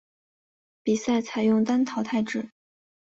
[0.81, 2.49] 比赛采用单淘汰制。